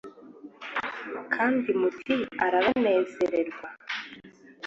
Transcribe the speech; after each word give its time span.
kandi 1.33 1.69
muti 1.79 2.15
‘Arabanezererwa’, 2.45 3.67